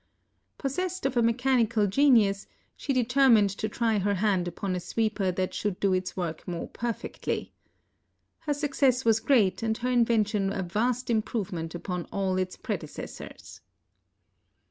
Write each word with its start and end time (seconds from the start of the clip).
Possessed 0.57 1.05
of 1.05 1.15
a 1.15 1.21
mechanical 1.21 1.85
genius, 1.85 2.47
she 2.75 2.91
determined 2.91 3.51
to 3.51 3.69
try 3.69 3.99
her 3.99 4.15
hand 4.15 4.47
upon 4.47 4.75
a 4.75 4.79
sweeper 4.79 5.31
that 5.31 5.53
should 5.53 5.79
do 5.79 5.93
its 5.93 6.17
work 6.17 6.47
more 6.47 6.67
perfectly. 6.67 7.53
Her 8.39 8.53
success 8.55 9.05
was 9.05 9.19
great, 9.19 9.61
and 9.61 9.77
her 9.77 9.91
invention 9.91 10.51
a 10.51 10.63
vast 10.63 11.11
improvement 11.11 11.75
upon 11.75 12.05
all 12.11 12.39
its 12.39 12.57
predecessors. 12.57 13.61